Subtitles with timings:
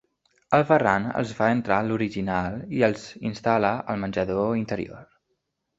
[0.57, 5.07] El Ferran els fa entrar a l'Horiginal i els instal·la al menjador interior.